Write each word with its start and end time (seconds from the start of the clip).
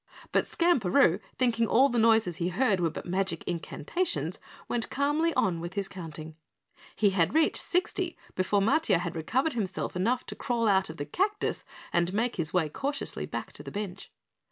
But 0.31 0.45
Skamperoo, 0.47 1.19
thinking 1.37 1.67
all 1.67 1.87
the 1.87 1.99
noises 1.99 2.37
he 2.37 2.47
heard 2.49 2.79
were 2.79 2.89
but 2.89 3.05
magic 3.05 3.43
incantations, 3.43 4.39
went 4.67 4.89
calmly 4.89 5.31
on 5.35 5.59
with 5.59 5.75
his 5.75 5.87
counting. 5.87 6.33
He 6.95 7.11
had 7.11 7.35
reached 7.35 7.57
sixty 7.63 8.17
before 8.33 8.61
Matiah 8.61 8.97
had 8.97 9.15
recovered 9.15 9.53
himself 9.53 9.95
enough 9.95 10.25
to 10.25 10.35
crawl 10.35 10.67
out 10.67 10.89
of 10.89 10.97
the 10.97 11.05
cactus 11.05 11.63
and 11.93 12.13
make 12.15 12.37
his 12.37 12.51
way 12.51 12.67
cautiously 12.67 13.27
back 13.27 13.51
to 13.51 13.61
the 13.61 13.69
bench. 13.69 14.11